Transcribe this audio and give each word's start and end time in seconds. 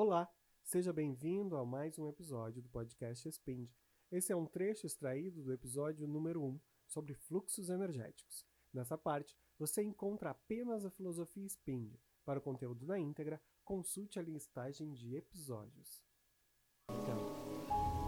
Olá, 0.00 0.30
seja 0.62 0.92
bem-vindo 0.92 1.56
a 1.56 1.66
mais 1.66 1.98
um 1.98 2.06
episódio 2.06 2.62
do 2.62 2.68
podcast 2.68 3.28
Spend. 3.32 3.68
Esse 4.12 4.30
é 4.30 4.36
um 4.36 4.46
trecho 4.46 4.86
extraído 4.86 5.42
do 5.42 5.52
episódio 5.52 6.06
número 6.06 6.40
1 6.40 6.60
sobre 6.86 7.14
fluxos 7.14 7.68
energéticos. 7.68 8.46
Nessa 8.72 8.96
parte, 8.96 9.36
você 9.58 9.82
encontra 9.82 10.30
apenas 10.30 10.84
a 10.84 10.90
filosofia 10.92 11.48
Spend. 11.48 11.98
Para 12.24 12.38
o 12.38 12.42
conteúdo 12.42 12.86
na 12.86 12.96
íntegra, 12.96 13.42
consulte 13.64 14.20
a 14.20 14.22
listagem 14.22 14.92
de 14.92 15.16
episódios. 15.16 16.00
Então, 16.92 17.18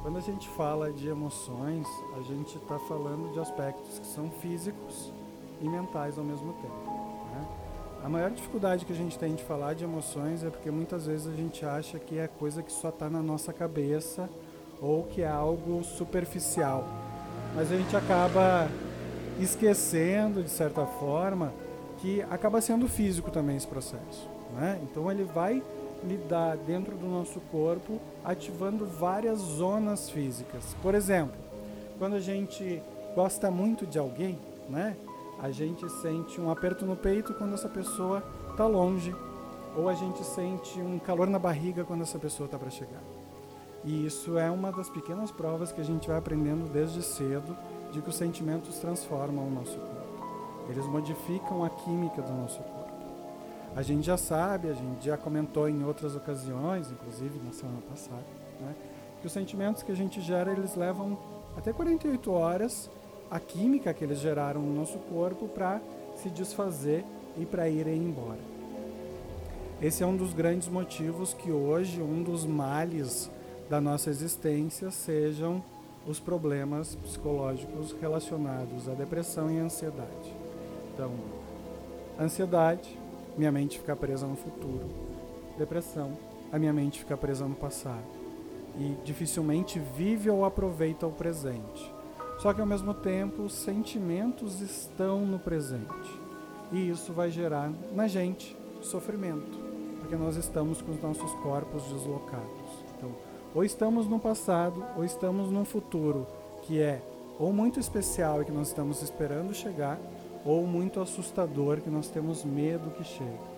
quando 0.03 0.19
a 0.19 0.21
gente 0.21 0.49
fala 0.51 0.93
de 0.93 1.09
emoções, 1.09 1.89
a 2.17 2.23
gente 2.23 2.57
está 2.57 2.79
falando 2.79 3.33
de 3.33 3.41
aspectos 3.41 3.99
que 3.99 4.07
são 4.07 4.31
físicos 4.31 5.13
e 5.61 5.69
mentais 5.69 6.17
ao 6.17 6.25
mesmo 6.25 6.53
tempo. 6.53 6.87
Né? 7.33 7.70
A 8.03 8.09
maior 8.09 8.31
dificuldade 8.31 8.87
que 8.87 8.93
a 8.93 8.97
gente 8.97 9.19
tem 9.19 9.35
de 9.35 9.45
falar 9.45 9.75
de 9.75 9.85
emoções 9.85 10.43
é 10.43 10.49
porque 10.49 10.71
muitas 10.71 11.07
vezes 11.07 11.27
a 11.27 11.37
gente 11.37 11.65
acha 11.67 11.99
que 11.99 12.19
é 12.19 12.27
coisa 12.27 12.63
que 12.63 12.73
só 12.73 12.89
está 12.89 13.11
na 13.11 13.23
nossa 13.23 13.53
cabeça 13.53 14.29
ou 14.81 15.05
que 15.05 15.21
é 15.21 15.29
algo 15.29 15.85
superficial. 15.85 16.87
Mas 17.55 17.71
a 17.71 17.77
gente 17.77 17.95
acaba 17.95 18.69
esquecendo, 19.39 20.43
de 20.43 20.49
certa 20.49 20.87
forma, 20.87 21.53
que 21.99 22.23
acaba 22.23 22.61
sendo 22.63 22.89
físico 22.89 23.31
também 23.31 23.57
esse 23.57 23.67
processo. 23.67 24.27
Né? 24.55 24.81
Então 24.83 25.11
ele 25.11 25.25
vai 25.25 25.63
lidar 26.03 26.57
dentro 26.57 26.97
do 26.97 27.07
nosso 27.07 27.39
corpo, 27.53 28.01
ativando 28.25 28.87
várias 28.87 29.39
zonas 29.39 30.09
físicas. 30.09 30.75
Por 30.83 30.95
exemplo, 30.95 31.37
quando 31.99 32.17
a 32.17 32.21
gente 32.21 32.83
gosta 33.15 33.51
muito 33.51 33.87
de 33.87 33.99
alguém, 33.99 34.39
né? 34.71 34.97
A 35.43 35.51
gente 35.51 35.89
sente 35.89 36.39
um 36.39 36.51
aperto 36.51 36.85
no 36.85 36.95
peito 36.95 37.33
quando 37.33 37.55
essa 37.55 37.69
pessoa 37.69 38.23
está 38.51 38.67
longe, 38.67 39.15
ou 39.75 39.89
a 39.89 39.95
gente 39.95 40.23
sente 40.23 40.79
um 40.81 40.99
calor 40.99 41.27
na 41.27 41.39
barriga 41.39 41.83
quando 41.83 42.03
essa 42.03 42.19
pessoa 42.19 42.45
está 42.45 42.59
para 42.59 42.69
chegar. 42.69 43.03
E 43.83 44.05
isso 44.05 44.37
é 44.37 44.51
uma 44.51 44.71
das 44.71 44.91
pequenas 44.91 45.31
provas 45.31 45.73
que 45.73 45.81
a 45.81 45.85
gente 45.85 46.09
vai 46.09 46.19
aprendendo 46.19 46.71
desde 46.71 47.03
cedo 47.03 47.57
de 47.91 48.03
que 48.03 48.11
os 48.11 48.17
sentimentos 48.17 48.79
transformam 48.79 49.47
o 49.47 49.51
nosso 49.51 49.79
corpo. 49.79 50.27
Eles 50.69 50.85
modificam 50.85 51.65
a 51.65 51.71
química 51.71 52.21
do 52.21 52.33
nosso 52.35 52.59
corpo. 52.59 52.91
A 53.75 53.81
gente 53.81 54.05
já 54.05 54.19
sabe, 54.19 54.69
a 54.69 54.75
gente 54.75 55.07
já 55.07 55.17
comentou 55.17 55.69
em 55.71 55.83
outras 55.85 56.15
ocasiões, 56.15 56.91
inclusive 56.91 57.41
na 57.43 57.53
semana 57.53 57.81
passada, 57.89 58.27
né, 58.61 58.75
que 59.23 59.27
os 59.27 59.33
sentimentos 59.33 59.83
que 59.83 59.91
a 59.91 59.97
gente 59.97 60.21
gera, 60.21 60.53
eles 60.53 60.75
levam 60.75 61.17
até 61.57 61.73
48 61.73 62.31
horas 62.31 62.91
a 63.31 63.39
química 63.39 63.95
que 63.95 64.03
eles 64.03 64.19
geraram 64.19 64.61
no 64.61 64.75
nosso 64.75 64.99
corpo 64.99 65.47
para 65.47 65.81
se 66.17 66.29
desfazer 66.29 67.05
e 67.37 67.47
para 67.47 67.69
irem 67.69 67.97
embora. 67.97 68.41
Esse 69.81 70.03
é 70.03 70.07
um 70.07 70.17
dos 70.17 70.35
grandes 70.35 70.69
motivos 70.69 71.33
que 71.33 71.51
hoje 71.51 72.03
um 72.03 72.23
dos 72.23 72.45
males 72.45 73.31
da 73.71 73.81
nossa 73.81 74.11
existência 74.11 74.91
sejam 74.91 75.63
os 76.07 76.19
problemas 76.19 76.97
psicológicos 76.97 77.95
relacionados 78.01 78.89
à 78.89 78.95
depressão 78.95 79.51
e 79.51 79.59
ansiedade. 79.59 80.35
Então, 80.93 81.13
ansiedade, 82.19 82.99
minha 83.39 83.53
mente 83.53 83.79
fica 83.79 83.95
presa 83.95 84.27
no 84.27 84.37
futuro. 84.37 84.87
Depressão, 85.57 86.13
a 86.53 86.59
minha 86.59 86.73
mente 86.73 86.99
fica 86.99 87.17
presa 87.17 87.47
no 87.47 87.55
passado. 87.55 88.05
E 88.79 88.97
dificilmente 89.05 89.79
vive 89.79 90.29
ou 90.29 90.45
aproveita 90.45 91.07
o 91.07 91.13
presente. 91.13 92.00
Só 92.41 92.55
que 92.55 92.61
ao 92.61 92.67
mesmo 92.67 92.95
tempo, 92.95 93.43
os 93.43 93.53
sentimentos 93.53 94.63
estão 94.63 95.27
no 95.27 95.39
presente. 95.39 96.21
E 96.73 96.89
isso 96.89 97.13
vai 97.13 97.31
gerar 97.31 97.71
na 97.95 98.09
gente 98.09 98.57
sofrimento, 98.81 99.59
porque 99.99 100.17
nós 100.17 100.37
estamos 100.37 100.81
com 100.81 100.93
os 100.93 101.03
nossos 101.03 101.31
corpos 101.43 101.83
deslocados. 101.85 102.85
Então, 102.97 103.11
ou 103.55 103.63
estamos 103.63 104.07
no 104.07 104.19
passado, 104.19 104.83
ou 104.97 105.05
estamos 105.05 105.51
num 105.51 105.67
futuro 105.67 106.27
que 106.63 106.81
é 106.81 107.03
ou 107.39 107.53
muito 107.53 107.79
especial 107.79 108.41
e 108.41 108.45
que 108.47 108.53
nós 108.53 108.69
estamos 108.69 109.03
esperando 109.03 109.53
chegar, 109.53 109.99
ou 110.43 110.67
muito 110.67 111.01
assustador 111.01 111.81
que 111.83 111.91
nós 111.91 112.09
temos 112.09 112.43
medo 112.43 112.91
que 112.93 113.05
chegue. 113.05 113.51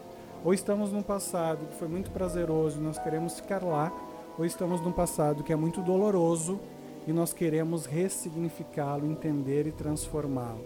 Ou 0.44 0.52
estamos 0.52 0.90
num 0.92 1.02
passado 1.02 1.66
que 1.68 1.76
foi 1.76 1.86
muito 1.86 2.10
prazeroso 2.10 2.80
e 2.80 2.82
nós 2.82 2.98
queremos 2.98 3.38
ficar 3.38 3.62
lá, 3.62 3.92
ou 4.36 4.44
estamos 4.44 4.80
num 4.80 4.92
passado 4.92 5.44
que 5.44 5.52
é 5.52 5.56
muito 5.56 5.80
doloroso 5.82 6.58
e 7.06 7.12
nós 7.12 7.32
queremos 7.32 7.86
ressignificá-lo, 7.86 9.06
entender 9.06 9.66
e 9.66 9.72
transformá-lo. 9.72 10.64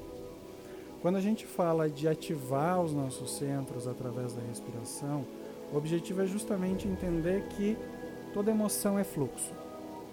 Quando 1.00 1.16
a 1.16 1.20
gente 1.20 1.46
fala 1.46 1.88
de 1.88 2.08
ativar 2.08 2.80
os 2.80 2.92
nossos 2.92 3.36
centros 3.36 3.86
através 3.86 4.34
da 4.34 4.42
respiração, 4.42 5.24
o 5.72 5.76
objetivo 5.76 6.22
é 6.22 6.26
justamente 6.26 6.88
entender 6.88 7.44
que 7.50 7.76
toda 8.32 8.50
emoção 8.50 8.98
é 8.98 9.04
fluxo. 9.04 9.52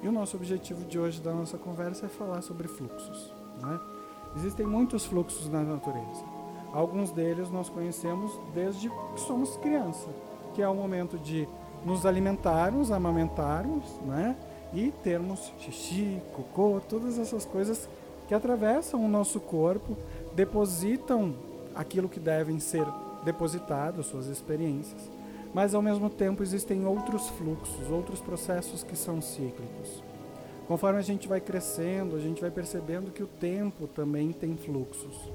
E 0.01 0.07
o 0.07 0.11
nosso 0.11 0.35
objetivo 0.35 0.85
de 0.85 0.99
hoje 0.99 1.21
da 1.21 1.33
nossa 1.33 1.57
conversa 1.57 2.05
é 2.05 2.09
falar 2.09 2.41
sobre 2.41 2.67
fluxos. 2.67 3.33
Né? 3.61 3.79
Existem 4.35 4.65
muitos 4.65 5.05
fluxos 5.05 5.49
na 5.49 5.61
natureza. 5.61 6.23
Alguns 6.73 7.11
deles 7.11 7.51
nós 7.51 7.69
conhecemos 7.69 8.31
desde 8.53 8.89
que 8.89 9.21
somos 9.21 9.55
criança, 9.57 10.09
que 10.53 10.61
é 10.61 10.67
o 10.67 10.73
momento 10.73 11.17
de 11.19 11.47
nos 11.85 12.05
alimentarmos, 12.05 12.91
amamentarmos, 12.91 13.83
né? 14.01 14.35
E 14.73 14.91
termos 15.03 15.53
xixi, 15.59 16.21
cocô, 16.33 16.81
todas 16.87 17.19
essas 17.19 17.45
coisas 17.45 17.87
que 18.27 18.33
atravessam 18.33 19.03
o 19.03 19.07
nosso 19.07 19.39
corpo, 19.39 19.97
depositam 20.35 21.35
aquilo 21.75 22.09
que 22.09 22.19
devem 22.19 22.59
ser 22.59 22.85
depositados, 23.23 24.07
suas 24.07 24.27
experiências. 24.27 25.09
Mas 25.53 25.75
ao 25.75 25.81
mesmo 25.81 26.09
tempo 26.09 26.41
existem 26.41 26.85
outros 26.85 27.29
fluxos, 27.29 27.89
outros 27.91 28.19
processos 28.19 28.83
que 28.83 28.95
são 28.95 29.21
cíclicos. 29.21 30.03
Conforme 30.67 30.97
a 30.97 31.03
gente 31.03 31.27
vai 31.27 31.39
crescendo, 31.39 32.15
a 32.15 32.19
gente 32.19 32.41
vai 32.41 32.49
percebendo 32.49 33.11
que 33.11 33.21
o 33.21 33.27
tempo 33.27 33.85
também 33.85 34.31
tem 34.31 34.55
fluxos. 34.55 35.29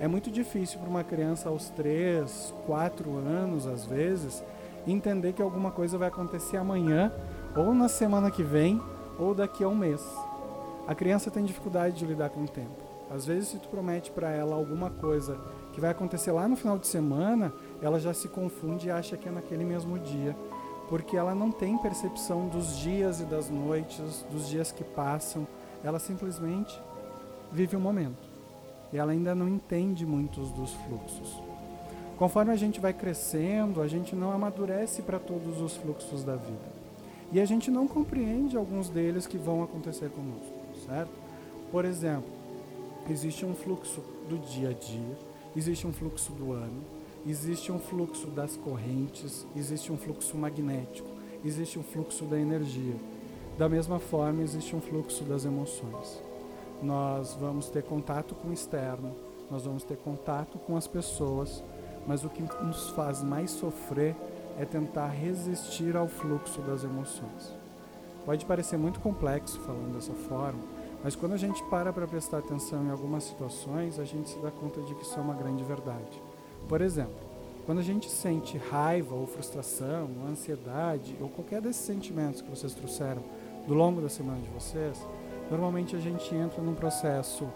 É 0.00 0.08
muito 0.08 0.30
difícil 0.30 0.80
para 0.80 0.88
uma 0.88 1.04
criança 1.04 1.48
aos 1.48 1.68
3, 1.70 2.52
4 2.66 3.16
anos, 3.18 3.66
às 3.66 3.84
vezes, 3.84 4.42
entender 4.86 5.32
que 5.32 5.42
alguma 5.42 5.70
coisa 5.70 5.96
vai 5.96 6.08
acontecer 6.08 6.56
amanhã 6.56 7.12
ou 7.54 7.74
na 7.74 7.88
semana 7.88 8.30
que 8.30 8.42
vem, 8.42 8.80
ou 9.18 9.34
daqui 9.34 9.62
a 9.62 9.68
um 9.68 9.74
mês. 9.74 10.02
A 10.86 10.94
criança 10.94 11.30
tem 11.30 11.44
dificuldade 11.44 11.96
de 11.96 12.06
lidar 12.06 12.30
com 12.30 12.42
o 12.42 12.48
tempo. 12.48 12.82
Às 13.10 13.26
vezes, 13.26 13.50
se 13.50 13.58
tu 13.58 13.68
promete 13.68 14.10
para 14.10 14.30
ela 14.30 14.56
alguma 14.56 14.90
coisa 14.90 15.38
que 15.72 15.80
vai 15.80 15.90
acontecer 15.90 16.32
lá 16.32 16.48
no 16.48 16.56
final 16.56 16.78
de 16.78 16.86
semana, 16.86 17.52
ela 17.82 18.00
já 18.00 18.14
se 18.14 18.28
confunde 18.28 18.88
e 18.88 18.90
acha 18.90 19.16
que 19.16 19.28
é 19.28 19.32
naquele 19.32 19.64
mesmo 19.64 19.98
dia, 19.98 20.34
porque 20.88 21.16
ela 21.16 21.34
não 21.34 21.50
tem 21.50 21.76
percepção 21.76 22.48
dos 22.48 22.78
dias 22.78 23.20
e 23.20 23.24
das 23.24 23.50
noites, 23.50 24.24
dos 24.30 24.48
dias 24.48 24.72
que 24.72 24.82
passam. 24.82 25.46
Ela 25.84 25.98
simplesmente 25.98 26.80
vive 27.50 27.76
o 27.76 27.80
momento. 27.80 28.28
E 28.92 28.98
ela 28.98 29.12
ainda 29.12 29.34
não 29.34 29.48
entende 29.48 30.06
muitos 30.06 30.50
dos 30.50 30.72
fluxos. 30.72 31.42
Conforme 32.16 32.52
a 32.52 32.56
gente 32.56 32.80
vai 32.80 32.92
crescendo, 32.92 33.82
a 33.82 33.88
gente 33.88 34.14
não 34.14 34.32
amadurece 34.32 35.02
para 35.02 35.18
todos 35.18 35.60
os 35.60 35.76
fluxos 35.76 36.24
da 36.24 36.36
vida. 36.36 36.81
E 37.32 37.40
a 37.40 37.46
gente 37.46 37.70
não 37.70 37.88
compreende 37.88 38.58
alguns 38.58 38.90
deles 38.90 39.26
que 39.26 39.38
vão 39.38 39.62
acontecer 39.62 40.10
conosco, 40.10 40.52
certo? 40.84 41.12
Por 41.70 41.86
exemplo, 41.86 42.28
existe 43.08 43.46
um 43.46 43.54
fluxo 43.54 44.02
do 44.28 44.36
dia 44.36 44.68
a 44.68 44.72
dia, 44.74 45.16
existe 45.56 45.86
um 45.86 45.92
fluxo 45.94 46.30
do 46.32 46.52
ano, 46.52 46.82
existe 47.26 47.72
um 47.72 47.78
fluxo 47.78 48.26
das 48.26 48.54
correntes, 48.58 49.46
existe 49.56 49.90
um 49.90 49.96
fluxo 49.96 50.36
magnético, 50.36 51.08
existe 51.42 51.78
um 51.78 51.82
fluxo 51.82 52.26
da 52.26 52.38
energia. 52.38 52.96
Da 53.56 53.66
mesma 53.66 53.98
forma, 53.98 54.42
existe 54.42 54.76
um 54.76 54.80
fluxo 54.82 55.24
das 55.24 55.46
emoções. 55.46 56.22
Nós 56.82 57.34
vamos 57.40 57.70
ter 57.70 57.82
contato 57.82 58.34
com 58.34 58.48
o 58.48 58.52
externo, 58.52 59.16
nós 59.50 59.64
vamos 59.64 59.84
ter 59.84 59.96
contato 59.96 60.58
com 60.58 60.76
as 60.76 60.86
pessoas, 60.86 61.64
mas 62.06 62.24
o 62.24 62.28
que 62.28 62.42
nos 62.42 62.90
faz 62.90 63.22
mais 63.22 63.50
sofrer 63.52 64.14
é 64.58 64.64
tentar 64.64 65.08
resistir 65.08 65.96
ao 65.96 66.08
fluxo 66.08 66.60
das 66.62 66.84
emoções. 66.84 67.54
Pode 68.24 68.46
parecer 68.46 68.76
muito 68.76 69.00
complexo 69.00 69.58
falando 69.60 69.94
dessa 69.94 70.12
forma, 70.12 70.60
mas 71.02 71.16
quando 71.16 71.32
a 71.32 71.36
gente 71.36 71.62
para 71.64 71.92
para 71.92 72.06
prestar 72.06 72.38
atenção 72.38 72.84
em 72.84 72.90
algumas 72.90 73.24
situações, 73.24 73.98
a 73.98 74.04
gente 74.04 74.30
se 74.30 74.38
dá 74.38 74.50
conta 74.50 74.80
de 74.82 74.94
que 74.94 75.02
isso 75.02 75.18
é 75.18 75.22
uma 75.22 75.34
grande 75.34 75.64
verdade. 75.64 76.22
Por 76.68 76.80
exemplo, 76.80 77.32
quando 77.66 77.78
a 77.78 77.82
gente 77.82 78.08
sente 78.08 78.56
raiva 78.58 79.14
ou 79.14 79.26
frustração, 79.26 80.08
ou 80.20 80.28
ansiedade, 80.28 81.16
ou 81.20 81.28
qualquer 81.28 81.60
desses 81.60 81.84
sentimentos 81.84 82.40
que 82.40 82.50
vocês 82.50 82.74
trouxeram 82.74 83.22
do 83.66 83.74
longo 83.74 84.00
da 84.00 84.08
semana 84.08 84.40
de 84.40 84.48
vocês, 84.50 85.04
normalmente 85.50 85.96
a 85.96 86.00
gente 86.00 86.32
entra 86.34 86.62
num 86.62 86.74
processo 86.74 87.48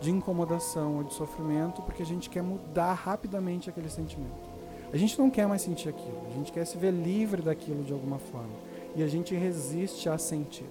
de 0.00 0.10
incomodação 0.10 0.96
ou 0.96 1.04
de 1.04 1.14
sofrimento 1.14 1.80
porque 1.82 2.02
a 2.02 2.06
gente 2.06 2.28
quer 2.28 2.42
mudar 2.42 2.92
rapidamente 2.92 3.70
aquele 3.70 3.88
sentimento. 3.88 4.51
A 4.92 4.96
gente 4.96 5.18
não 5.18 5.30
quer 5.30 5.46
mais 5.46 5.62
sentir 5.62 5.88
aquilo, 5.88 6.20
a 6.30 6.34
gente 6.34 6.52
quer 6.52 6.66
se 6.66 6.76
ver 6.76 6.90
livre 6.90 7.40
daquilo 7.40 7.82
de 7.82 7.92
alguma 7.92 8.18
forma. 8.18 8.52
E 8.94 9.02
a 9.02 9.06
gente 9.06 9.34
resiste 9.34 10.08
a 10.08 10.18
sentir. 10.18 10.66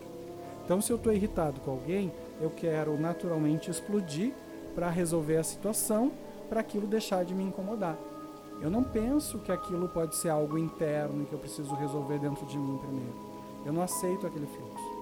Então, 0.64 0.80
se 0.80 0.92
eu 0.92 0.98
estou 0.98 1.12
irritado 1.12 1.60
com 1.62 1.72
alguém, 1.72 2.12
eu 2.40 2.52
quero 2.52 3.00
naturalmente 3.00 3.72
explodir 3.72 4.32
para 4.76 4.90
resolver 4.90 5.38
a 5.38 5.44
situação, 5.44 6.12
para 6.50 6.60
aquilo 6.60 6.86
deixar 6.86 7.26
de 7.26 7.34
me 7.34 7.44
incomodar. 7.44 7.98
Eu 8.62 8.70
não 8.70 8.84
penso 8.84 9.40
que 9.40 9.52
aquilo 9.52 9.90
pode 9.90 10.16
ser 10.16 10.30
algo 10.30 10.56
interno 10.56 11.26
que 11.26 11.34
eu 11.34 11.40
preciso 11.40 11.74
resolver 11.74 12.20
dentro 12.20 12.46
de 12.46 12.60
mim 12.60 12.78
primeiro. 12.78 13.16
Eu 13.66 13.74
não 13.74 13.82
aceito 13.82 14.28
aquele 14.28 14.46
fluxo. 14.46 15.02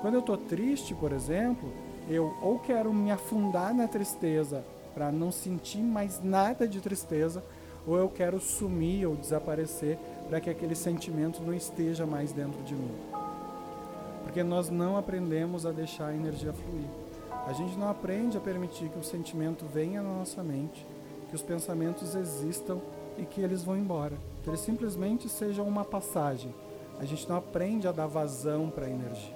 Quando 0.00 0.14
eu 0.14 0.20
estou 0.20 0.36
triste, 0.36 0.94
por 0.94 1.12
exemplo, 1.12 1.68
eu 2.08 2.32
ou 2.40 2.58
quero 2.60 2.92
me 2.92 3.10
afundar 3.10 3.74
na 3.74 3.88
tristeza 3.88 4.64
para 4.94 5.10
não 5.10 5.32
sentir 5.32 5.78
mais 5.78 6.22
nada 6.22 6.68
de 6.68 6.80
tristeza, 6.80 7.42
ou 7.86 7.96
eu 7.96 8.08
quero 8.08 8.40
sumir 8.40 9.06
ou 9.06 9.16
desaparecer 9.16 9.98
para 10.28 10.40
que 10.40 10.50
aquele 10.50 10.74
sentimento 10.74 11.42
não 11.42 11.52
esteja 11.52 12.06
mais 12.06 12.32
dentro 12.32 12.62
de 12.62 12.74
mim. 12.74 12.94
Porque 14.22 14.42
nós 14.42 14.70
não 14.70 14.96
aprendemos 14.96 15.66
a 15.66 15.72
deixar 15.72 16.08
a 16.08 16.14
energia 16.14 16.52
fluir. 16.52 16.88
A 17.46 17.52
gente 17.52 17.76
não 17.76 17.88
aprende 17.88 18.36
a 18.36 18.40
permitir 18.40 18.88
que 18.88 18.98
o 18.98 19.02
sentimento 19.02 19.64
venha 19.64 20.02
na 20.02 20.10
nossa 20.10 20.42
mente, 20.42 20.86
que 21.28 21.34
os 21.34 21.42
pensamentos 21.42 22.14
existam 22.14 22.78
e 23.18 23.24
que 23.24 23.40
eles 23.40 23.64
vão 23.64 23.76
embora. 23.76 24.16
Que 24.42 24.50
eles 24.50 24.60
simplesmente 24.60 25.28
sejam 25.28 25.66
uma 25.66 25.84
passagem. 25.84 26.54
A 27.00 27.04
gente 27.04 27.28
não 27.28 27.36
aprende 27.36 27.88
a 27.88 27.92
dar 27.92 28.06
vazão 28.06 28.70
para 28.70 28.86
a 28.86 28.90
energia. 28.90 29.34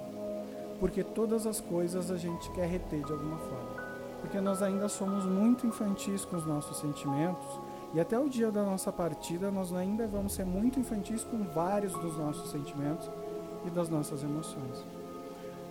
Porque 0.79 1.03
todas 1.03 1.45
as 1.47 1.59
coisas 1.59 2.11
a 2.11 2.17
gente 2.17 2.49
quer 2.51 2.67
reter 2.67 3.03
de 3.03 3.11
alguma 3.11 3.37
forma. 3.37 3.83
Porque 4.21 4.39
nós 4.39 4.61
ainda 4.61 4.87
somos 4.87 5.25
muito 5.25 5.67
infantis 5.67 6.23
com 6.23 6.35
os 6.37 6.45
nossos 6.45 6.77
sentimentos 6.77 7.59
e 7.93 7.99
até 7.99 8.19
o 8.19 8.29
dia 8.29 8.51
da 8.51 8.63
nossa 8.63 8.91
partida 8.91 9.49
nós 9.51 9.73
ainda 9.73 10.07
vamos 10.07 10.33
ser 10.33 10.45
muito 10.45 10.79
infantis 10.79 11.23
com 11.23 11.43
vários 11.43 11.93
dos 11.93 12.17
nossos 12.17 12.51
sentimentos 12.51 13.09
e 13.65 13.69
das 13.69 13.89
nossas 13.89 14.23
emoções. 14.23 14.83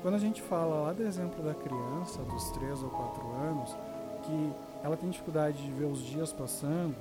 Quando 0.02 0.14
a 0.14 0.18
gente 0.18 0.42
fala 0.42 0.82
lá 0.82 0.92
do 0.92 1.02
exemplo 1.02 1.42
da 1.42 1.54
criança, 1.54 2.22
dos 2.22 2.50
3 2.50 2.82
ou 2.82 2.90
4 2.90 3.32
anos, 3.42 3.76
que 4.22 4.52
ela 4.82 4.96
tem 4.96 5.08
dificuldade 5.08 5.62
de 5.62 5.70
ver 5.70 5.86
os 5.86 6.00
dias 6.00 6.32
passando, 6.32 6.94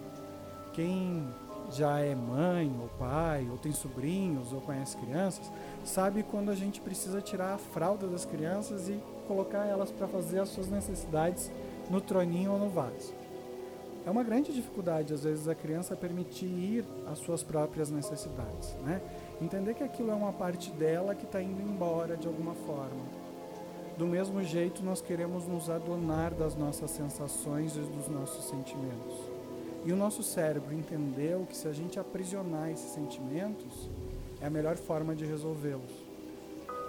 quem 0.71 1.27
já 1.71 1.99
é 1.99 2.15
mãe 2.15 2.73
ou 2.81 2.87
pai, 2.99 3.47
ou 3.49 3.57
tem 3.57 3.71
sobrinhos, 3.71 4.53
ou 4.53 4.61
conhece 4.61 4.97
crianças, 4.97 5.51
sabe 5.83 6.23
quando 6.23 6.49
a 6.49 6.55
gente 6.55 6.81
precisa 6.81 7.21
tirar 7.21 7.53
a 7.53 7.57
fralda 7.57 8.07
das 8.07 8.25
crianças 8.25 8.89
e 8.89 9.01
colocar 9.27 9.65
elas 9.65 9.91
para 9.91 10.07
fazer 10.07 10.39
as 10.39 10.49
suas 10.49 10.69
necessidades 10.69 11.51
no 11.89 11.99
troninho 12.01 12.51
ou 12.51 12.59
no 12.59 12.69
vaso. 12.69 13.13
É 14.05 14.11
uma 14.11 14.23
grande 14.23 14.51
dificuldade, 14.51 15.13
às 15.13 15.23
vezes, 15.23 15.47
a 15.47 15.55
criança 15.55 15.95
permitir 15.95 16.45
ir 16.45 16.85
às 17.07 17.19
suas 17.19 17.41
próprias 17.41 17.89
necessidades. 17.89 18.75
Né? 18.83 19.01
Entender 19.41 19.73
que 19.73 19.83
aquilo 19.83 20.11
é 20.11 20.13
uma 20.13 20.33
parte 20.33 20.71
dela 20.71 21.15
que 21.15 21.23
está 21.25 21.41
indo 21.41 21.61
embora 21.61 22.17
de 22.17 22.27
alguma 22.27 22.53
forma. 22.53 23.23
Do 23.97 24.05
mesmo 24.05 24.43
jeito, 24.43 24.83
nós 24.83 25.01
queremos 25.01 25.47
nos 25.47 25.69
adonar 25.69 26.33
das 26.33 26.55
nossas 26.55 26.91
sensações 26.91 27.75
e 27.75 27.79
dos 27.79 28.07
nossos 28.09 28.45
sentimentos. 28.45 29.13
E 29.85 29.93
o 29.93 29.95
nosso 29.95 30.23
cérebro 30.23 30.73
entendeu 30.73 31.45
que 31.47 31.55
se 31.55 31.67
a 31.67 31.71
gente 31.71 31.99
aprisionar 31.99 32.71
esses 32.71 32.89
sentimentos, 32.91 33.89
é 34.41 34.47
a 34.47 34.49
melhor 34.49 34.75
forma 34.75 35.15
de 35.15 35.25
resolvê-los. 35.25 35.91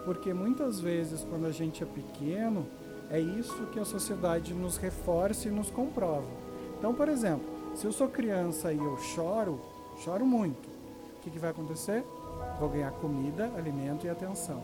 Porque 0.05 0.33
muitas 0.35 0.81
vezes, 0.81 1.25
quando 1.25 1.47
a 1.47 1.53
gente 1.53 1.83
é 1.83 1.87
pequeno, 1.87 2.67
é 3.11 3.21
isso 3.21 3.67
que 3.67 3.79
a 3.79 3.85
sociedade 3.85 4.53
nos 4.53 4.77
reforça 4.77 5.49
e 5.49 5.51
nos 5.51 5.71
comprova. 5.71 6.45
Então, 6.79 6.95
por 6.95 7.09
exemplo, 7.09 7.45
se 7.75 7.87
eu 7.87 7.93
sou 7.93 8.09
criança 8.09 8.73
e 8.73 8.79
eu 8.79 8.97
choro, 8.99 9.61
choro 9.99 10.25
muito, 10.25 10.69
o 10.69 11.21
que, 11.23 11.31
que 11.31 11.39
vai 11.39 11.51
acontecer? 11.51 12.05
Vou 12.59 12.69
ganhar 12.69 12.91
comida, 12.93 13.51
alimento 13.57 14.07
e 14.07 14.11
atenção. 14.11 14.63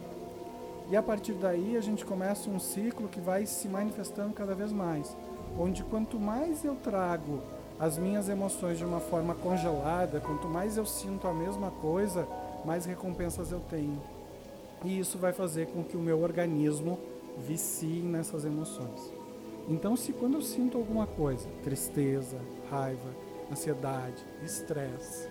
E 0.90 0.96
a 0.96 1.02
partir 1.02 1.34
daí 1.34 1.76
a 1.76 1.80
gente 1.80 2.04
começa 2.04 2.50
um 2.50 2.58
ciclo 2.58 3.08
que 3.08 3.20
vai 3.20 3.46
se 3.46 3.68
manifestando 3.68 4.32
cada 4.32 4.54
vez 4.54 4.72
mais, 4.72 5.16
onde 5.58 5.84
quanto 5.84 6.18
mais 6.18 6.64
eu 6.64 6.74
trago 6.76 7.40
as 7.78 7.96
minhas 7.96 8.28
emoções 8.28 8.76
de 8.76 8.84
uma 8.84 9.00
forma 9.00 9.34
congelada, 9.34 10.20
quanto 10.20 10.46
mais 10.46 10.76
eu 10.76 10.84
sinto 10.84 11.26
a 11.26 11.32
mesma 11.32 11.70
coisa, 11.70 12.28
mais 12.64 12.84
recompensas 12.84 13.52
eu 13.52 13.60
tenho. 13.60 14.00
E 14.84 14.98
isso 14.98 15.16
vai 15.16 15.32
fazer 15.32 15.68
com 15.68 15.82
que 15.82 15.96
o 15.96 16.00
meu 16.00 16.22
organismo 16.22 16.98
vicie 17.38 18.02
nessas 18.02 18.44
emoções. 18.44 19.19
Então, 19.70 19.96
se 19.96 20.12
quando 20.12 20.34
eu 20.34 20.42
sinto 20.42 20.76
alguma 20.76 21.06
coisa, 21.06 21.48
tristeza, 21.62 22.36
raiva, 22.70 23.08
ansiedade, 23.50 24.22
estresse, 24.44 25.26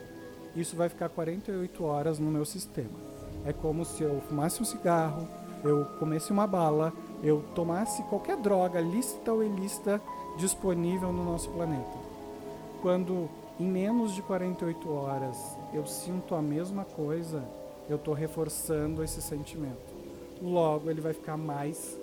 isso 0.55 0.75
vai 0.75 0.89
ficar 0.89 1.09
48 1.09 1.83
horas 1.83 2.17
no 2.17 2.31
meu 2.31 2.45
sistema. 2.45 2.97
É 3.45 3.53
como 3.53 3.85
se 3.85 4.01
eu 4.01 4.19
fumasse 4.21 4.61
um 4.61 4.65
cigarro, 4.65 5.27
eu 5.63 5.85
comesse 5.99 6.31
uma 6.31 6.47
bala, 6.47 6.91
eu 7.21 7.43
tomasse 7.53 8.01
qualquer 8.03 8.37
droga, 8.37 8.81
lícita 8.81 9.31
ou 9.31 9.43
ilícita, 9.43 10.01
disponível 10.37 11.13
no 11.13 11.23
nosso 11.23 11.49
planeta 11.51 12.09
quando 12.81 13.29
em 13.59 13.65
menos 13.65 14.13
de 14.13 14.21
48 14.21 14.91
horas 14.91 15.57
eu 15.73 15.85
sinto 15.85 16.33
a 16.33 16.41
mesma 16.41 16.85
coisa, 16.85 17.43
eu 17.89 17.97
estou 17.97 18.13
reforçando 18.13 19.03
esse 19.03 19.21
sentimento. 19.21 19.99
Logo, 20.41 20.89
ele 20.89 21.01
vai 21.01 21.13
ficar 21.13 21.35
mais 21.35 21.97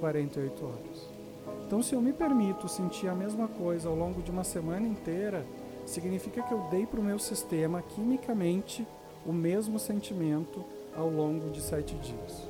48 0.00 0.64
horas. 0.64 1.19
Então, 1.66 1.82
se 1.82 1.94
eu 1.94 2.00
me 2.00 2.12
permito 2.12 2.68
sentir 2.68 3.08
a 3.08 3.14
mesma 3.14 3.46
coisa 3.46 3.88
ao 3.88 3.94
longo 3.94 4.22
de 4.22 4.30
uma 4.30 4.44
semana 4.44 4.86
inteira, 4.86 5.46
significa 5.86 6.42
que 6.42 6.52
eu 6.52 6.66
dei 6.70 6.86
para 6.86 7.00
o 7.00 7.04
meu 7.04 7.18
sistema 7.18 7.82
quimicamente 7.82 8.86
o 9.24 9.32
mesmo 9.32 9.78
sentimento 9.78 10.64
ao 10.96 11.08
longo 11.08 11.50
de 11.50 11.60
sete 11.60 11.94
dias. 11.96 12.48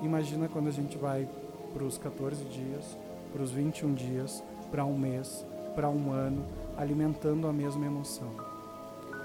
Imagina 0.00 0.48
quando 0.48 0.68
a 0.68 0.72
gente 0.72 0.98
vai 0.98 1.28
para 1.72 1.84
os 1.84 1.96
14 1.98 2.44
dias, 2.44 2.96
para 3.32 3.42
os 3.42 3.50
21 3.50 3.94
dias, 3.94 4.42
para 4.70 4.84
um 4.84 4.96
mês, 4.96 5.44
para 5.74 5.88
um 5.88 6.10
ano, 6.12 6.44
alimentando 6.76 7.46
a 7.46 7.52
mesma 7.52 7.86
emoção. 7.86 8.30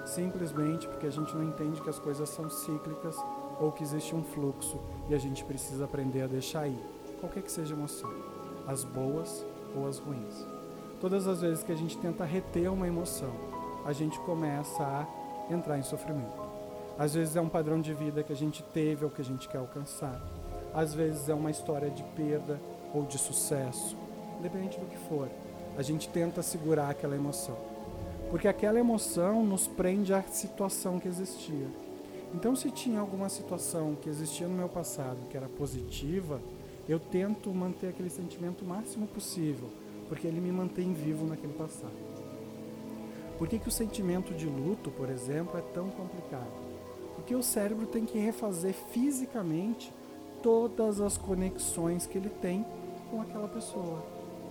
Simplesmente 0.06 0.88
porque 0.88 1.08
a 1.08 1.12
gente 1.12 1.36
não 1.36 1.44
entende 1.44 1.82
que 1.82 1.90
as 1.90 2.00
coisas 2.00 2.30
são 2.30 2.50
cíclicas 2.50 3.18
ou 3.60 3.72
que 3.72 3.84
existe 3.84 4.16
um 4.16 4.24
fluxo 4.24 4.80
e 5.10 5.16
a 5.16 5.18
gente 5.18 5.44
precisa 5.44 5.86
aprender 5.86 6.22
a 6.22 6.28
deixar 6.28 6.68
ir, 6.68 6.80
qualquer 7.20 7.44
que 7.44 7.52
seja 7.52 7.74
a 7.74 7.78
emoção, 7.78 8.10
as 8.68 8.84
boas 8.84 9.46
ou 9.76 9.88
as 9.88 9.98
ruins. 9.98 10.46
Todas 11.00 11.28
as 11.28 11.42
vezes 11.42 11.64
que 11.64 11.72
a 11.72 11.76
gente 11.76 11.98
tenta 11.98 12.26
reter 12.26 12.72
uma 12.72 12.88
emoção, 12.88 13.32
a 13.86 13.94
gente 13.94 14.20
começa 14.20 14.84
a 14.84 15.08
entrar 15.52 15.80
em 15.80 15.84
sofrimento. 15.84 16.46
Às 17.00 17.14
vezes 17.14 17.36
é 17.36 17.42
um 17.42 17.50
padrão 17.50 17.80
de 17.80 17.94
vida 17.94 18.24
que 18.24 18.34
a 18.34 18.36
gente 18.36 18.62
teve 18.62 19.06
ou 19.06 19.12
que 19.12 19.22
a 19.22 19.26
gente 19.26 19.48
quer 19.48 19.60
alcançar. 19.60 20.22
Às 20.74 20.94
vezes 20.94 21.30
é 21.30 21.34
uma 21.34 21.50
história 21.50 21.90
de 21.90 22.04
perda 22.04 22.60
ou 22.94 23.04
de 23.04 23.18
sucesso, 23.18 23.96
independente 24.40 24.80
do 24.80 24.86
que 24.86 24.98
for 24.98 25.28
a 25.78 25.84
gente 25.84 26.10
tenta 26.10 26.42
segurar 26.42 26.90
aquela 26.90 27.16
emoção. 27.16 27.56
Porque 28.32 28.48
aquela 28.48 28.80
emoção 28.80 29.46
nos 29.46 29.68
prende 29.68 30.12
à 30.12 30.24
situação 30.24 31.00
que 31.00 31.08
existia. 31.08 31.68
Então, 32.34 32.56
se 32.56 32.72
tinha 32.72 33.00
alguma 33.00 33.30
situação 33.30 33.96
que 33.96 34.10
existia 34.10 34.48
no 34.48 34.56
meu 34.56 34.68
passado 34.68 35.18
que 35.30 35.38
era 35.38 35.48
positiva, 35.48 36.42
eu 36.88 37.00
tento 37.00 37.54
manter 37.54 37.88
aquele 37.88 38.10
sentimento 38.10 38.64
o 38.64 38.68
máximo 38.68 39.08
possível, 39.08 39.70
porque 40.08 40.28
ele 40.28 40.40
me 40.40 40.52
mantém 40.52 40.94
vivo 40.94 41.26
naquele 41.26 41.54
passado. 41.54 41.94
Por 43.38 43.48
que, 43.48 43.60
que 43.60 43.68
o 43.68 43.72
sentimento 43.72 44.34
de 44.34 44.48
luto, 44.48 44.90
por 44.90 45.10
exemplo, 45.10 45.58
é 45.58 45.62
tão 45.74 45.90
complicado? 45.90 46.52
Porque 47.16 47.36
o 47.36 47.44
cérebro 47.44 47.86
tem 47.86 48.06
que 48.06 48.18
refazer 48.18 48.74
fisicamente 48.74 49.94
todas 50.42 51.02
as 51.02 51.18
conexões 51.18 52.06
que 52.06 52.18
ele 52.18 52.30
tem 52.30 52.66
com 53.12 53.22
aquela 53.22 53.48
pessoa. 53.48 54.04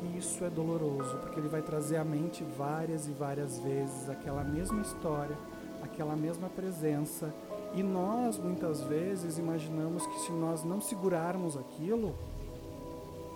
E 0.03 0.19
isso 0.19 0.45
é 0.45 0.51
doloroso, 0.51 1.17
porque 1.19 1.41
ele 1.41 1.49
vai 1.49 1.63
trazer 1.63 1.97
à 1.97 2.05
mente 2.05 2.45
várias 2.57 3.09
e 3.09 3.13
várias 3.13 3.59
vezes 3.59 4.09
aquela 4.09 4.45
mesma 4.45 4.83
história, 4.83 5.37
aquela 5.83 6.15
mesma 6.15 6.49
presença. 6.49 7.33
E 7.77 7.83
nós, 7.83 8.39
muitas 8.39 8.81
vezes, 8.81 9.37
imaginamos 9.37 10.07
que 10.07 10.21
se 10.21 10.33
nós 10.33 10.65
não 10.65 10.81
segurarmos 10.81 11.59
aquilo, 11.59 12.15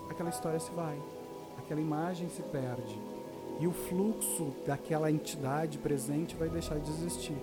aquela 0.09 0.31
história 0.31 0.59
se 0.59 0.71
vai, 0.71 0.99
aquela 1.59 1.79
imagem 1.79 2.27
se 2.31 2.41
perde. 2.45 2.99
E 3.61 3.67
o 3.67 3.73
fluxo 3.73 4.55
daquela 4.67 5.11
entidade 5.11 5.77
presente 5.77 6.35
vai 6.35 6.49
deixar 6.49 6.79
de 6.79 6.89
existir. 6.89 7.37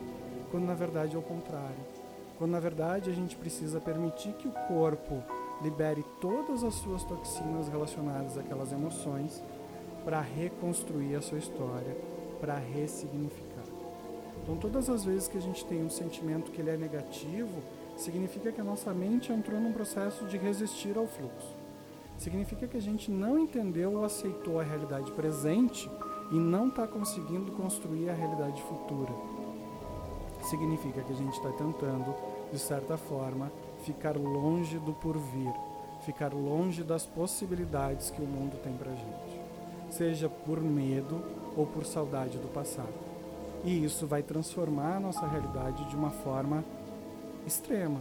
Quando 0.50 0.66
na 0.66 0.74
verdade 0.74 1.16
é 1.16 1.20
o 1.20 1.22
contrário. 1.22 1.86
Quando 2.40 2.52
na 2.52 2.60
verdade 2.60 3.12
a 3.12 3.14
gente 3.14 3.36
precisa 3.36 3.80
permitir 3.80 4.34
que 4.34 4.48
o 4.48 4.52
corpo 4.68 5.22
libere 5.62 6.04
todas 6.20 6.64
as 6.64 6.74
suas 6.74 7.04
toxinas 7.04 7.68
relacionadas 7.68 8.40
àquelas 8.40 8.72
emoções 8.72 9.44
para 10.04 10.20
reconstruir 10.20 11.16
a 11.16 11.22
sua 11.22 11.38
história, 11.38 11.96
para 12.42 12.56
ressignificar. 12.56 13.77
Então, 14.48 14.56
todas 14.56 14.90
as 14.90 15.04
vezes 15.04 15.28
que 15.28 15.38
a 15.38 15.42
gente 15.42 15.66
tem 15.66 15.84
um 15.84 15.90
sentimento 15.90 16.52
que 16.52 16.62
ele 16.62 16.70
é 16.70 16.78
negativo, 16.78 17.62
significa 17.98 18.50
que 18.50 18.62
a 18.62 18.64
nossa 18.64 18.94
mente 18.94 19.30
entrou 19.30 19.60
num 19.60 19.74
processo 19.74 20.24
de 20.24 20.38
resistir 20.38 20.98
ao 20.98 21.06
fluxo. 21.06 21.54
Significa 22.18 22.66
que 22.66 22.78
a 22.78 22.82
gente 22.82 23.12
não 23.12 23.38
entendeu 23.38 23.92
ou 23.92 24.06
aceitou 24.06 24.58
a 24.58 24.64
realidade 24.64 25.12
presente 25.12 25.92
e 26.32 26.36
não 26.36 26.70
está 26.70 26.88
conseguindo 26.88 27.52
construir 27.52 28.10
a 28.10 28.14
realidade 28.14 28.62
futura. 28.62 29.12
Significa 30.44 31.02
que 31.02 31.12
a 31.12 31.16
gente 31.18 31.34
está 31.34 31.52
tentando, 31.52 32.16
de 32.50 32.58
certa 32.58 32.96
forma, 32.96 33.52
ficar 33.84 34.16
longe 34.16 34.80
do 34.80 34.94
porvir, 34.94 35.52
ficar 36.06 36.34
longe 36.34 36.86
das 36.86 37.06
possibilidades 37.06 38.12
que 38.12 38.22
o 38.22 38.26
mundo 38.26 38.58
tem 38.64 38.72
para 38.78 38.92
gente, 38.92 39.42
seja 39.90 40.30
por 40.30 40.62
medo 40.62 41.22
ou 41.54 41.66
por 41.66 41.86
saudade 41.86 42.38
do 42.38 42.48
passado. 42.48 43.07
E 43.64 43.84
isso 43.84 44.08
vai 44.08 44.24
transformar 44.24 44.98
a 44.98 45.00
nossa 45.00 45.26
realidade 45.28 45.84
de 45.90 45.96
uma 45.96 46.10
forma 46.10 46.64
extrema. 47.46 48.00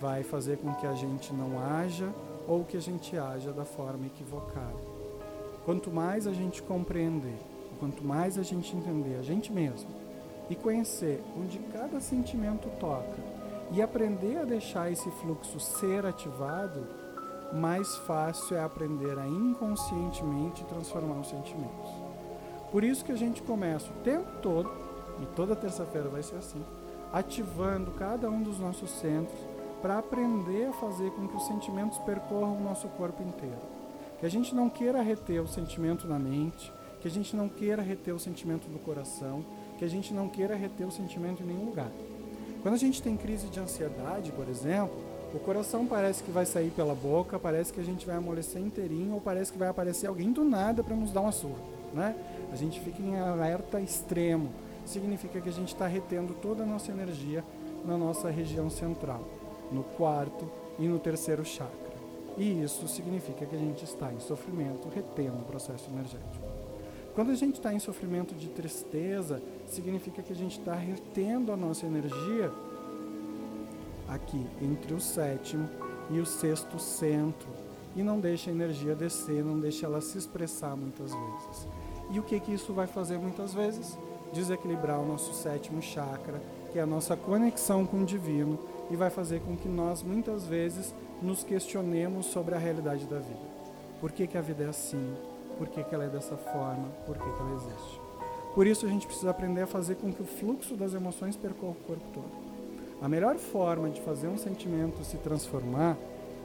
Vai 0.00 0.22
fazer 0.22 0.58
com 0.58 0.74
que 0.74 0.86
a 0.86 0.94
gente 0.94 1.32
não 1.32 1.58
haja 1.58 2.12
ou 2.48 2.64
que 2.64 2.76
a 2.76 2.80
gente 2.80 3.16
haja 3.16 3.52
da 3.52 3.64
forma 3.64 4.06
equivocada. 4.06 4.90
Quanto 5.64 5.90
mais 5.90 6.26
a 6.26 6.32
gente 6.32 6.62
compreender, 6.62 7.38
quanto 7.78 8.02
mais 8.02 8.38
a 8.38 8.42
gente 8.42 8.76
entender 8.76 9.16
a 9.18 9.22
gente 9.22 9.52
mesmo 9.52 9.90
e 10.48 10.54
conhecer 10.54 11.22
onde 11.38 11.58
cada 11.72 12.00
sentimento 12.00 12.68
toca 12.80 13.18
e 13.72 13.80
aprender 13.80 14.38
a 14.38 14.44
deixar 14.44 14.90
esse 14.90 15.08
fluxo 15.12 15.60
ser 15.60 16.04
ativado, 16.04 16.86
mais 17.52 17.96
fácil 17.98 18.56
é 18.56 18.64
aprender 18.64 19.16
a 19.18 19.26
inconscientemente 19.26 20.64
transformar 20.64 21.20
os 21.20 21.28
sentimentos. 21.28 21.99
Por 22.70 22.84
isso 22.84 23.04
que 23.04 23.12
a 23.12 23.16
gente 23.16 23.42
começa 23.42 23.90
o 23.90 24.02
tempo 24.04 24.28
todo, 24.40 24.70
e 25.20 25.26
toda 25.36 25.56
terça-feira 25.56 26.08
vai 26.08 26.22
ser 26.22 26.36
assim, 26.36 26.62
ativando 27.12 27.90
cada 27.92 28.30
um 28.30 28.42
dos 28.42 28.58
nossos 28.58 28.90
centros 28.90 29.38
para 29.82 29.98
aprender 29.98 30.66
a 30.66 30.72
fazer 30.72 31.10
com 31.12 31.26
que 31.26 31.36
os 31.36 31.46
sentimentos 31.46 31.98
percorram 31.98 32.56
o 32.56 32.62
nosso 32.62 32.86
corpo 32.88 33.22
inteiro. 33.22 33.58
Que 34.18 34.26
a 34.26 34.28
gente 34.28 34.54
não 34.54 34.68
queira 34.68 35.02
reter 35.02 35.40
o 35.40 35.48
sentimento 35.48 36.06
na 36.06 36.18
mente, 36.18 36.72
que 37.00 37.08
a 37.08 37.10
gente 37.10 37.34
não 37.34 37.48
queira 37.48 37.82
reter 37.82 38.14
o 38.14 38.18
sentimento 38.18 38.68
no 38.68 38.78
coração, 38.78 39.44
que 39.78 39.84
a 39.84 39.88
gente 39.88 40.12
não 40.12 40.28
queira 40.28 40.54
reter 40.54 40.86
o 40.86 40.90
sentimento 40.90 41.42
em 41.42 41.46
nenhum 41.46 41.64
lugar. 41.64 41.90
Quando 42.62 42.74
a 42.74 42.78
gente 42.78 43.02
tem 43.02 43.16
crise 43.16 43.48
de 43.48 43.58
ansiedade, 43.58 44.30
por 44.32 44.46
exemplo, 44.46 44.94
o 45.34 45.38
coração 45.38 45.86
parece 45.86 46.22
que 46.22 46.30
vai 46.30 46.44
sair 46.44 46.70
pela 46.70 46.94
boca, 46.94 47.38
parece 47.38 47.72
que 47.72 47.80
a 47.80 47.84
gente 47.84 48.04
vai 48.04 48.16
amolecer 48.16 48.60
inteirinho 48.60 49.14
ou 49.14 49.20
parece 49.20 49.50
que 49.50 49.58
vai 49.58 49.68
aparecer 49.68 50.06
alguém 50.06 50.30
do 50.30 50.44
nada 50.44 50.82
para 50.82 50.94
nos 50.94 51.10
dar 51.10 51.22
uma 51.22 51.32
surra, 51.32 51.60
né? 51.94 52.14
A 52.52 52.56
gente 52.56 52.80
fica 52.80 53.02
em 53.02 53.18
alerta 53.18 53.80
extremo. 53.80 54.50
Significa 54.84 55.40
que 55.40 55.48
a 55.48 55.52
gente 55.52 55.68
está 55.68 55.86
retendo 55.86 56.34
toda 56.34 56.62
a 56.62 56.66
nossa 56.66 56.90
energia 56.90 57.44
na 57.84 57.96
nossa 57.96 58.30
região 58.30 58.68
central, 58.68 59.24
no 59.70 59.82
quarto 59.82 60.50
e 60.78 60.86
no 60.86 60.98
terceiro 60.98 61.44
chakra. 61.44 61.90
E 62.36 62.62
isso 62.62 62.86
significa 62.88 63.44
que 63.44 63.54
a 63.54 63.58
gente 63.58 63.84
está 63.84 64.12
em 64.12 64.20
sofrimento, 64.20 64.88
retendo 64.88 65.38
o 65.38 65.44
processo 65.44 65.88
energético. 65.90 66.48
Quando 67.14 67.30
a 67.30 67.34
gente 67.34 67.56
está 67.56 67.72
em 67.72 67.78
sofrimento 67.78 68.34
de 68.34 68.48
tristeza, 68.48 69.42
significa 69.66 70.22
que 70.22 70.32
a 70.32 70.36
gente 70.36 70.58
está 70.58 70.74
retendo 70.74 71.52
a 71.52 71.56
nossa 71.56 71.86
energia 71.86 72.50
aqui 74.08 74.46
entre 74.62 74.94
o 74.94 75.00
sétimo 75.00 75.68
e 76.10 76.18
o 76.18 76.26
sexto 76.26 76.78
centro 76.78 77.48
e 77.96 78.02
não 78.02 78.20
deixa 78.20 78.50
a 78.50 78.52
energia 78.52 78.94
descer, 78.94 79.44
não 79.44 79.58
deixa 79.58 79.86
ela 79.86 80.00
se 80.00 80.16
expressar 80.16 80.76
muitas 80.76 81.12
vezes. 81.12 81.66
E 82.10 82.18
o 82.18 82.22
que 82.22 82.40
que 82.40 82.52
isso 82.52 82.72
vai 82.72 82.86
fazer 82.86 83.18
muitas 83.18 83.54
vezes? 83.54 83.96
Desequilibrar 84.32 85.00
o 85.00 85.06
nosso 85.06 85.32
sétimo 85.32 85.80
chakra, 85.80 86.40
que 86.72 86.78
é 86.78 86.82
a 86.82 86.86
nossa 86.86 87.16
conexão 87.16 87.86
com 87.86 88.02
o 88.02 88.04
divino, 88.04 88.58
e 88.90 88.96
vai 88.96 89.10
fazer 89.10 89.40
com 89.40 89.56
que 89.56 89.68
nós 89.68 90.02
muitas 90.02 90.44
vezes 90.46 90.92
nos 91.22 91.44
questionemos 91.44 92.26
sobre 92.26 92.54
a 92.54 92.58
realidade 92.58 93.06
da 93.06 93.18
vida. 93.18 93.50
Por 94.00 94.10
que, 94.10 94.26
que 94.26 94.36
a 94.36 94.40
vida 94.40 94.64
é 94.64 94.68
assim? 94.68 95.14
Por 95.56 95.68
que, 95.68 95.84
que 95.84 95.94
ela 95.94 96.04
é 96.04 96.08
dessa 96.08 96.36
forma? 96.36 96.88
Por 97.06 97.16
que, 97.16 97.24
que 97.24 97.40
ela 97.40 97.54
existe? 97.54 98.00
Por 98.54 98.66
isso 98.66 98.86
a 98.86 98.88
gente 98.88 99.06
precisa 99.06 99.30
aprender 99.30 99.62
a 99.62 99.66
fazer 99.66 99.94
com 99.96 100.12
que 100.12 100.22
o 100.22 100.26
fluxo 100.26 100.74
das 100.74 100.94
emoções 100.94 101.36
percorra 101.36 101.72
o 101.72 101.86
corpo 101.86 102.04
todo. 102.12 102.50
A 103.00 103.08
melhor 103.08 103.36
forma 103.36 103.88
de 103.88 104.00
fazer 104.00 104.26
um 104.26 104.36
sentimento 104.36 105.04
se 105.04 105.16
transformar 105.18 105.96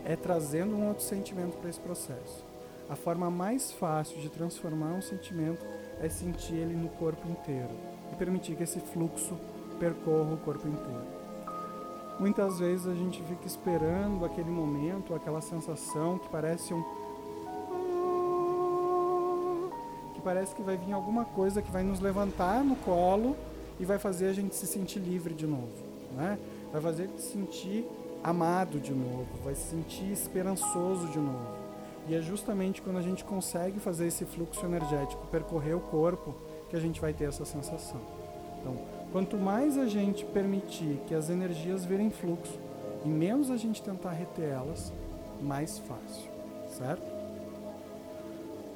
é 0.06 0.16
trazendo 0.16 0.76
um 0.76 0.88
outro 0.88 1.04
sentimento 1.04 1.58
para 1.58 1.70
esse 1.70 1.80
processo. 1.80 2.45
A 2.88 2.96
forma 2.96 3.32
mais 3.32 3.72
fácil 3.72 4.20
de 4.22 4.30
transformar 4.30 4.94
um 4.94 5.02
sentimento 5.02 5.66
é 6.00 6.08
sentir 6.08 6.54
ele 6.54 6.76
no 6.76 6.90
corpo 6.90 7.28
inteiro 7.28 7.72
e 8.12 8.16
permitir 8.16 8.56
que 8.56 8.64
esse 8.64 8.80
fluxo 8.80 9.36
percorra 9.80 10.34
o 10.34 10.38
corpo 10.38 10.68
inteiro. 10.68 11.04
Muitas 12.20 12.60
vezes 12.60 12.86
a 12.86 12.94
gente 12.94 13.22
fica 13.24 13.48
esperando 13.48 14.24
aquele 14.24 14.50
momento, 14.50 15.16
aquela 15.16 15.42
sensação 15.42 16.20
que 16.20 16.30
parece 16.30 16.74
um 16.74 16.84
que 20.14 20.22
parece 20.22 20.56
que 20.56 20.62
vai 20.62 20.78
vir 20.78 20.94
alguma 20.94 21.26
coisa 21.26 21.62
que 21.62 21.72
vai 21.72 21.84
nos 21.84 22.00
levantar 22.00 22.64
no 22.64 22.76
colo 22.78 23.36
e 23.80 23.86
vai 23.86 23.98
fazer 23.98 24.28
a 24.28 24.34
gente 24.34 24.56
se 24.56 24.68
sentir 24.68 25.00
livre 25.00 25.34
de 25.34 25.46
novo, 25.46 25.74
né? 26.16 26.38
Vai 26.72 26.82
fazer 26.82 27.10
se 27.18 27.34
sentir 27.34 27.86
amado 28.24 28.80
de 28.80 28.94
novo, 28.94 29.28
vai 29.44 29.56
se 29.56 29.72
sentir 29.72 30.12
esperançoso 30.12 31.08
de 31.08 31.20
novo. 31.20 31.65
E 32.08 32.16
é 32.16 32.22
justamente 32.22 32.82
quando 32.82 32.98
a 32.98 33.02
gente 33.02 33.24
consegue 33.24 33.80
fazer 33.80 34.08
esse 34.08 34.26
fluxo 34.26 34.66
energético 34.66 35.26
percorrer 35.28 35.76
o 35.76 35.80
corpo 35.80 36.36
que 36.70 36.76
a 36.76 36.80
gente 36.80 37.02
vai 37.02 37.14
ter 37.14 37.26
essa 37.26 37.46
sensação. 37.46 38.00
Então, 38.60 38.78
Quanto 39.16 39.38
mais 39.38 39.78
a 39.78 39.86
gente 39.86 40.26
permitir 40.26 41.00
que 41.08 41.16
as 41.16 41.30
energias 41.30 41.86
virem 41.86 42.12
fluxo 42.12 42.60
e 43.06 43.08
menos 43.08 43.50
a 43.50 43.56
gente 43.56 43.82
tentar 43.82 44.10
reter 44.10 44.50
elas, 44.50 44.92
mais 45.42 45.80
fácil, 45.80 46.30
certo? 46.68 47.10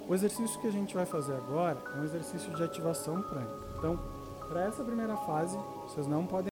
O 0.08 0.16
exercício 0.16 0.58
que 0.62 0.68
a 0.68 0.72
gente 0.72 0.96
vai 0.96 1.06
fazer 1.06 1.34
agora 1.34 1.78
é 1.94 2.00
um 2.00 2.06
exercício 2.06 2.56
de 2.56 2.64
ativação 2.64 3.22
prânica. 3.22 3.54
Então, 3.78 4.00
para 4.48 4.64
essa 4.64 4.82
primeira 4.82 5.18
fase, 5.18 5.58
vocês 5.90 6.08
não 6.08 6.26
podem 6.26 6.48